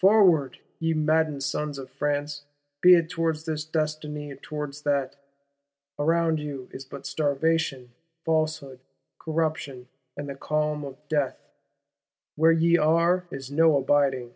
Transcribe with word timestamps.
Forward, 0.00 0.58
ye 0.80 0.92
maddened 0.92 1.44
sons 1.44 1.78
of 1.78 1.88
France; 1.88 2.42
be 2.80 2.96
it 2.96 3.08
towards 3.08 3.44
this 3.44 3.64
destiny 3.64 4.32
or 4.32 4.34
towards 4.34 4.82
that! 4.82 5.14
Around 6.00 6.40
you 6.40 6.68
is 6.72 6.84
but 6.84 7.06
starvation, 7.06 7.92
falsehood, 8.24 8.80
corruption 9.20 9.86
and 10.16 10.28
the 10.28 10.34
clam 10.34 10.82
of 10.82 10.96
death. 11.06 11.38
Where 12.34 12.50
ye 12.50 12.76
are 12.76 13.28
is 13.30 13.52
no 13.52 13.76
abiding. 13.76 14.34